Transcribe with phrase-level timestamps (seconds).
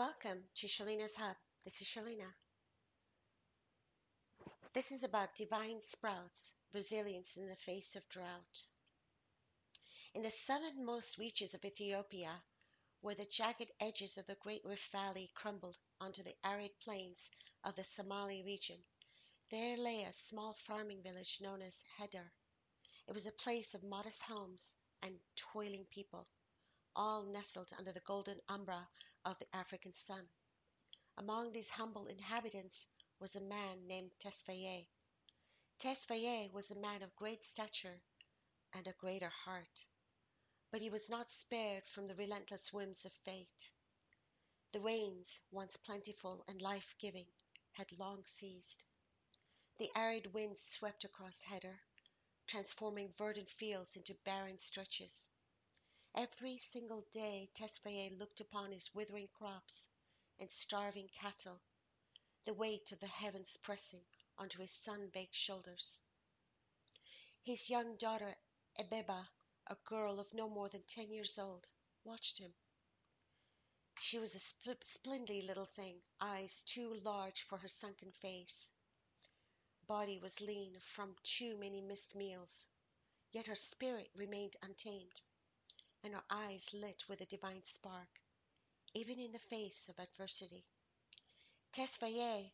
[0.00, 1.36] Welcome to Shalina's Hub.
[1.62, 2.32] This is Shalina.
[4.72, 8.62] This is about divine sprouts, resilience in the face of drought.
[10.14, 12.30] In the southernmost reaches of Ethiopia,
[13.02, 17.28] where the jagged edges of the Great Rift Valley crumbled onto the arid plains
[17.62, 18.78] of the Somali region,
[19.50, 22.32] there lay a small farming village known as Heder.
[23.06, 26.26] It was a place of modest homes and toiling people,
[26.96, 28.88] all nestled under the golden umbra
[29.24, 30.28] of the African sun.
[31.16, 32.86] Among these humble inhabitants
[33.18, 34.86] was a man named Tesfaye.
[35.78, 38.02] Tesfaye was a man of great stature
[38.72, 39.86] and a greater heart,
[40.70, 43.70] but he was not spared from the relentless whims of fate.
[44.72, 47.26] The rains, once plentiful and life giving,
[47.72, 48.84] had long ceased.
[49.78, 51.80] The arid winds swept across Heder,
[52.46, 55.30] transforming verdant fields into barren stretches.
[56.14, 59.90] Every single day Tesfaye looked upon his withering crops
[60.40, 61.60] and starving cattle,
[62.44, 64.04] the weight of the heavens pressing
[64.36, 66.00] onto his sun-baked shoulders.
[67.40, 68.34] His young daughter
[68.76, 69.28] Abeba,
[69.68, 71.68] a girl of no more than ten years old,
[72.02, 72.54] watched him.
[74.00, 78.70] She was a spl- splendid little thing, eyes too large for her sunken face.
[79.86, 82.66] Body was lean from too many missed meals,
[83.30, 85.20] yet her spirit remained untamed
[86.02, 88.20] and her eyes lit with a divine spark,
[88.94, 90.64] even in the face of adversity.
[91.72, 92.52] Tesfaye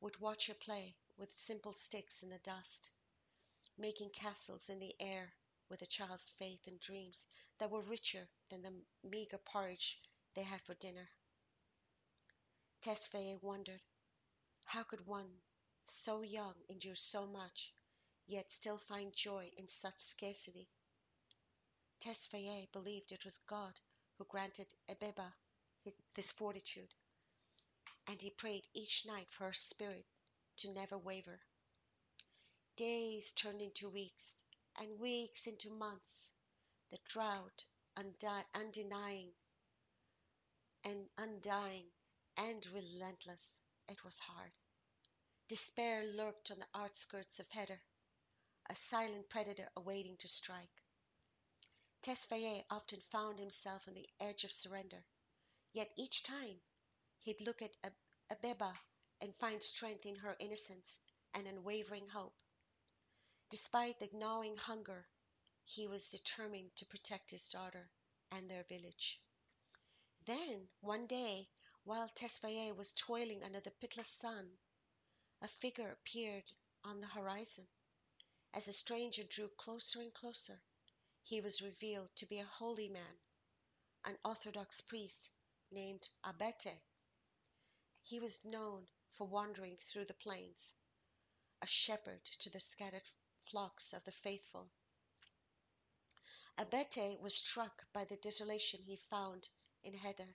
[0.00, 2.90] would watch her play with simple sticks in the dust,
[3.76, 5.34] making castles in the air
[5.68, 7.26] with a child's faith and dreams
[7.58, 8.72] that were richer than the
[9.02, 10.00] meager porridge
[10.34, 11.08] they had for dinner.
[12.80, 13.82] Tesfaye wondered
[14.66, 15.30] how could one
[15.84, 17.72] so young endure so much,
[18.26, 20.68] yet still find joy in such scarcity.
[22.00, 23.80] Tesfaye believed it was God
[24.16, 25.34] who granted Abeba
[26.14, 26.94] this fortitude,
[28.06, 30.06] and he prayed each night for her spirit
[30.58, 31.40] to never waver.
[32.76, 34.42] Days turned into weeks,
[34.76, 36.32] and weeks into months.
[36.90, 37.64] The drought,
[37.96, 39.32] undenying
[40.84, 41.86] and undying
[42.36, 44.52] and relentless, it was hard.
[45.48, 47.80] Despair lurked on the outskirts of Heder,
[48.70, 50.82] a silent predator awaiting to strike.
[52.00, 55.04] Tesfaye often found himself on the edge of surrender,
[55.72, 56.60] yet each time
[57.18, 57.76] he'd look at
[58.30, 58.78] Abeba
[59.20, 61.00] and find strength in her innocence
[61.34, 62.36] and unwavering hope.
[63.50, 65.08] Despite the gnawing hunger,
[65.64, 67.90] he was determined to protect his daughter
[68.30, 69.20] and their village.
[70.24, 71.50] Then, one day,
[71.84, 74.58] while Tesfaye was toiling under the pitiless sun,
[75.40, 76.52] a figure appeared
[76.84, 77.66] on the horizon.
[78.54, 80.62] As the stranger drew closer and closer,
[81.28, 83.18] he was revealed to be a holy man,
[84.02, 85.28] an Orthodox priest
[85.70, 86.80] named Abete.
[88.02, 90.74] He was known for wandering through the plains,
[91.60, 93.10] a shepherd to the scattered
[93.44, 94.70] flocks of the faithful.
[96.56, 99.50] Abete was struck by the desolation he found
[99.82, 100.34] in Heder.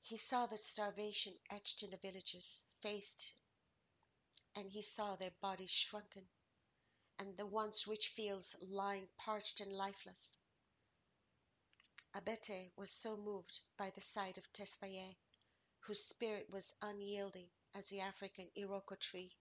[0.00, 3.34] He saw the starvation etched in the villages, faced,
[4.56, 6.24] and he saw their bodies shrunken
[7.18, 10.38] and the once rich fields lying parched and lifeless.
[12.14, 15.16] Abete was so moved by the sight of Tesfaye,
[15.80, 19.36] whose spirit was unyielding as the African iroko tree,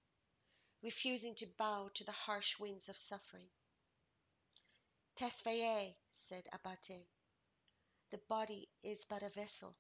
[0.84, 3.48] refusing to bow to the harsh winds of suffering.
[5.16, 7.08] Tesfaye, said Abate,
[8.12, 9.78] the body is but a vessel,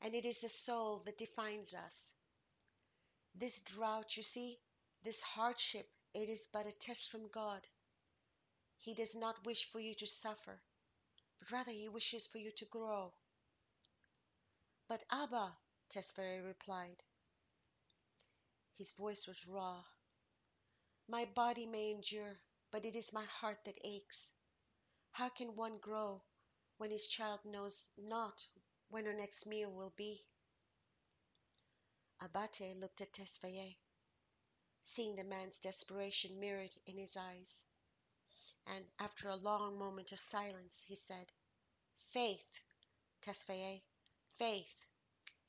[0.00, 2.14] and it is the soul that defines us.
[3.34, 4.58] This drought, you see,
[5.02, 7.68] this hardship it is but a test from God.
[8.78, 10.62] He does not wish for you to suffer,
[11.38, 13.12] but rather he wishes for you to grow.
[14.88, 15.52] But Abba,
[15.90, 17.02] Tesfaye replied.
[18.78, 19.82] His voice was raw.
[21.08, 22.38] My body may endure,
[22.72, 24.32] but it is my heart that aches.
[25.12, 26.22] How can one grow
[26.78, 28.46] when his child knows not
[28.88, 30.24] when her next meal will be?
[32.22, 33.76] Abate looked at Tesfaye
[34.86, 37.64] seeing the man's desperation mirrored in his eyes.
[38.68, 41.32] And after a long moment of silence, he said,
[42.08, 42.60] Faith,
[43.20, 43.82] Tesfaye,
[44.38, 44.86] faith.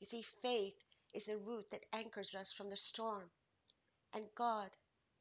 [0.00, 0.82] You see, faith
[1.14, 3.30] is a root that anchors us from the storm.
[4.12, 4.70] And God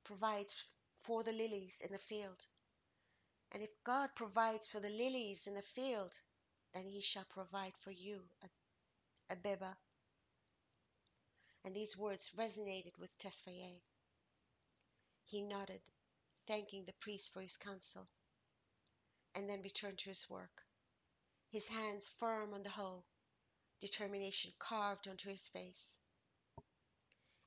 [0.03, 0.63] provides
[1.03, 2.45] for the lilies in the field.
[3.51, 6.17] And if God provides for the lilies in the field,
[6.73, 8.21] then he shall provide for you,
[9.31, 9.75] Abeba.
[11.63, 13.81] And these words resonated with Tesfaye.
[15.29, 15.81] He nodded,
[16.45, 18.07] thanking the priest for his counsel,
[19.35, 20.65] and then returned to his work,
[21.49, 23.03] his hands firm on the hoe,
[23.81, 25.99] determination carved onto his face.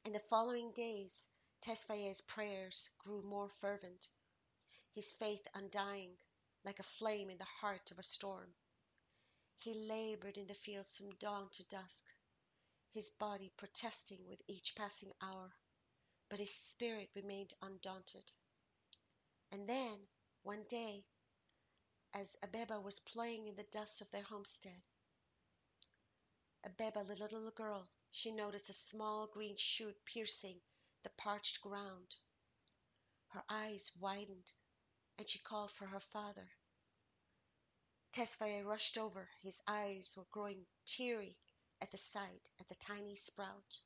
[0.04, 1.28] In the following days,
[1.62, 4.08] Tesfaye's prayers grew more fervent,
[4.92, 6.18] his faith undying,
[6.62, 8.52] like a flame in the heart of a storm.
[9.56, 12.12] He labored in the fields from dawn to dusk,
[12.90, 15.54] his body protesting with each passing hour,
[16.30, 18.30] but his spirit remained undaunted.
[19.50, 19.98] And then,
[20.42, 21.04] one day,
[22.14, 24.82] as Abeba was playing in the dust of their homestead,
[26.64, 30.60] Abeba, the little girl, she noticed a small green shoot piercing
[31.02, 32.16] the parched ground.
[33.28, 34.52] Her eyes widened,
[35.18, 36.50] and she called for her father.
[38.12, 39.28] Tesfaye rushed over.
[39.42, 41.36] His eyes were growing teary
[41.80, 43.78] at the sight of the tiny sprout.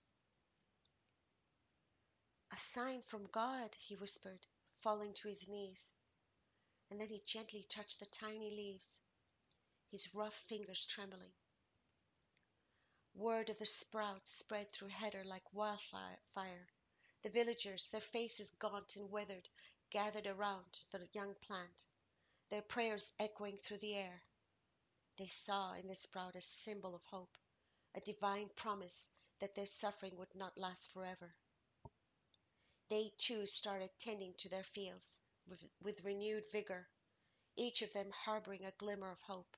[2.55, 4.47] A sign from God, he whispered,
[4.81, 5.91] falling to his knees.
[6.89, 9.01] And then he gently touched the tiny leaves,
[9.91, 11.33] his rough fingers trembling.
[13.13, 16.69] Word of the sprout spread through Heder like wildfire.
[17.25, 19.49] The villagers, their faces gaunt and weathered,
[19.91, 21.87] gathered around the young plant
[22.51, 24.23] their prayers echoing through the air.
[25.19, 27.37] They saw in the sprout a symbol of hope,
[27.97, 29.11] a divine promise
[29.41, 31.33] that their suffering would not last forever.
[32.89, 36.89] They too started tending to their fields with, with renewed vigor,
[37.57, 39.57] each of them harboring a glimmer of hope.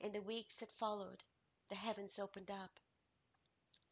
[0.00, 1.24] In the weeks that followed,
[1.68, 2.80] the heavens opened up,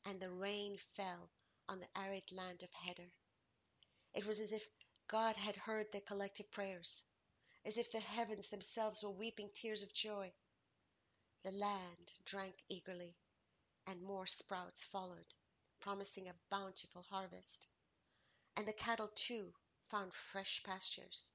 [0.04, 1.30] and the rain fell
[1.68, 3.12] on the arid land of Heder.
[4.12, 4.68] It was as if
[5.06, 7.04] God had heard their collective prayers
[7.64, 10.32] as if the heavens themselves were weeping tears of joy.
[11.44, 13.16] The land drank eagerly,
[13.86, 15.34] and more sprouts followed,
[15.78, 17.66] promising a bountiful harvest.
[18.56, 19.54] And the cattle, too,
[19.88, 21.32] found fresh pastures,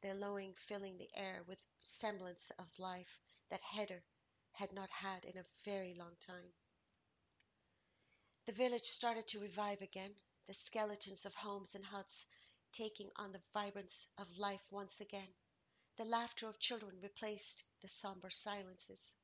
[0.00, 4.04] their lowing filling the air with semblance of life that Heder
[4.52, 6.52] had not had in a very long time.
[8.46, 10.14] The village started to revive again,
[10.46, 12.26] the skeletons of homes and huts
[12.72, 15.34] taking on the vibrance of life once again.
[15.96, 19.14] The laughter of children replaced the somber silences,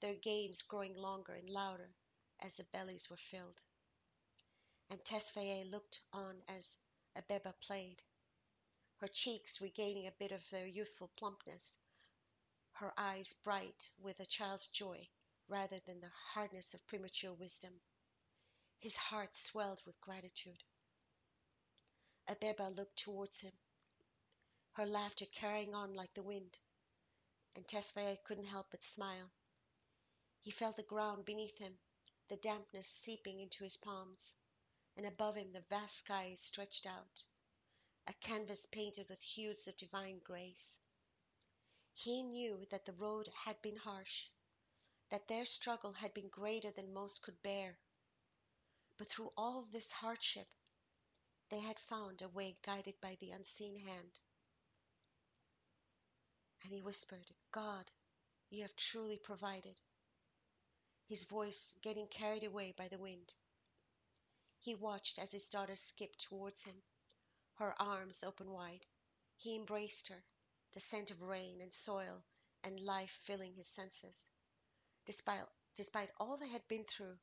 [0.00, 1.94] their games growing longer and louder
[2.40, 3.62] as the bellies were filled.
[4.90, 6.78] And Tesfaye looked on as
[7.14, 8.02] Abeba played,
[8.96, 11.78] her cheeks regaining a bit of their youthful plumpness,
[12.72, 15.08] her eyes bright with a child's joy
[15.46, 17.72] rather than the hardness of premature wisdom.
[18.78, 20.62] His heart swelled with gratitude.
[22.28, 23.52] Abeba looked towards him,
[24.72, 26.58] her laughter carrying on like the wind,
[27.56, 29.32] and Tesfaye couldn't help but smile.
[30.40, 31.74] He felt the ground beneath him,
[32.28, 34.36] the dampness seeping into his palms,
[34.98, 37.22] and above him the vast sky stretched out,
[38.08, 40.80] a canvas painted with hues of divine grace.
[41.94, 44.24] He knew that the road had been harsh,
[45.10, 47.78] that their struggle had been greater than most could bear.
[48.98, 50.48] But through all this hardship,
[51.48, 54.18] they had found a way guided by the unseen hand.
[56.64, 57.92] And he whispered, God,
[58.50, 59.80] you have truly provided.
[61.08, 63.34] His voice getting carried away by the wind.
[64.60, 66.82] He watched as his daughter skipped towards him,
[67.54, 68.86] her arms open wide.
[69.36, 70.24] He embraced her,
[70.72, 72.24] the scent of rain and soil
[72.62, 74.30] and life filling his senses.
[75.04, 77.18] Despite, despite all they had been through,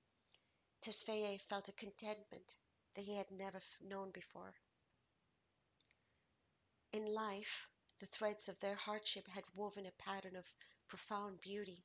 [0.81, 2.55] Tesfaye felt a contentment
[2.93, 4.55] that he had never known before.
[6.93, 10.53] In life, the threads of their hardship had woven a pattern of
[10.87, 11.83] profound beauty,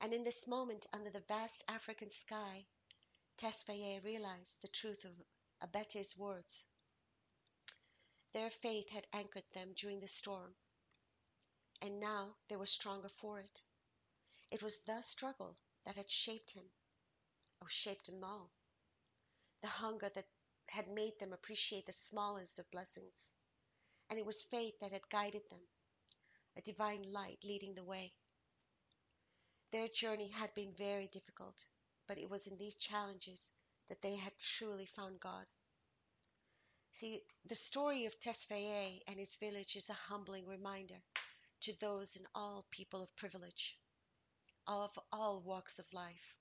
[0.00, 2.66] and in this moment under the vast African sky,
[3.38, 5.12] Tesfaye realized the truth of
[5.62, 6.64] Abete's words.
[8.32, 10.56] Their faith had anchored them during the storm,
[11.80, 13.60] and now they were stronger for it.
[14.50, 16.64] It was the struggle that had shaped him,
[17.62, 18.50] or shaped them all.
[19.62, 20.26] The hunger that
[20.70, 23.34] had made them appreciate the smallest of blessings,
[24.10, 25.62] and it was faith that had guided them,
[26.56, 28.14] a divine light leading the way.
[29.70, 31.66] Their journey had been very difficult,
[32.08, 33.52] but it was in these challenges
[33.88, 35.44] that they had truly found God.
[36.90, 41.02] See, the story of Tesfaye and his village is a humbling reminder
[41.60, 43.78] to those in all people of privilege,
[44.66, 46.38] of all walks of life,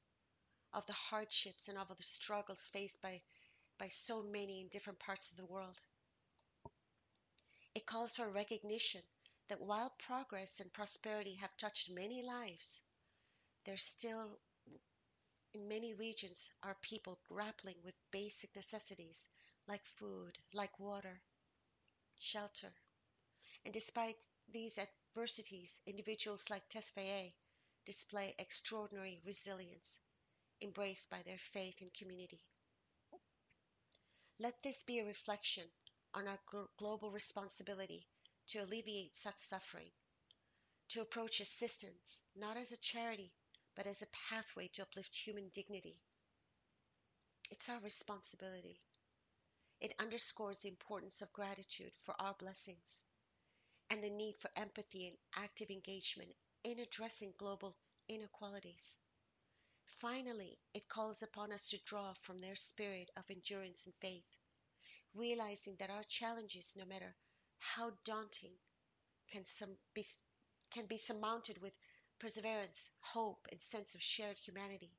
[0.73, 3.21] of the hardships and of the struggles faced by
[3.77, 5.81] by so many in different parts of the world.
[7.75, 9.01] It calls for recognition
[9.49, 12.81] that while progress and prosperity have touched many lives,
[13.65, 14.39] there still
[15.53, 19.29] in many regions are people grappling with basic necessities
[19.67, 21.21] like food, like water,
[22.17, 22.73] shelter.
[23.65, 27.33] And despite these adversities, individuals like Tesfaye,
[27.85, 29.99] display extraordinary resilience,
[30.61, 32.41] embraced by their faith and community.
[34.39, 35.65] Let this be a reflection
[36.13, 36.39] on our
[36.77, 38.07] global responsibility
[38.47, 39.91] to alleviate such suffering,
[40.89, 43.33] to approach assistance not as a charity,
[43.77, 46.01] but as a pathway to uplift human dignity.
[47.51, 48.81] It's our responsibility.
[49.79, 53.03] It underscores the importance of gratitude for our blessings
[53.91, 56.31] and the need for empathy and active engagement
[56.63, 57.75] in addressing global
[58.09, 58.95] inequalities.
[59.85, 64.37] Finally, it calls upon us to draw from their spirit of endurance and faith,
[65.13, 67.15] realizing that our challenges, no matter
[67.59, 68.53] how daunting,
[69.31, 70.03] can, some be,
[70.71, 71.73] can be surmounted with
[72.19, 74.91] perseverance, hope, and sense of shared humanity.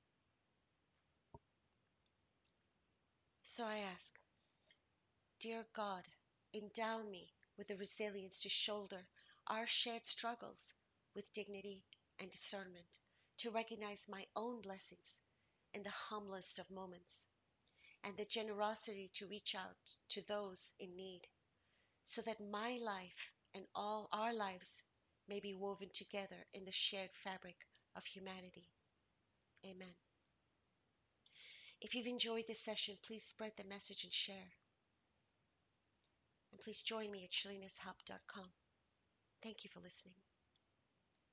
[3.43, 4.19] So I ask,
[5.41, 6.03] Dear God,
[6.55, 9.09] endow me with the resilience to shoulder
[9.47, 10.75] our shared struggles
[11.15, 11.85] with dignity
[12.21, 12.99] and discernment,
[13.39, 15.21] to recognize my own blessings
[15.73, 17.27] in the humblest of moments,
[18.05, 21.23] and the generosity to reach out to those in need,
[22.05, 24.83] so that my life and all our lives
[25.28, 27.56] may be woven together in the shared fabric
[27.97, 28.68] of humanity.
[29.64, 29.94] Amen.
[31.80, 34.52] If you've enjoyed this session, please spread the message and share.
[36.50, 38.47] And please join me at shaleenashub.com.
[39.42, 40.27] Thank you for listening.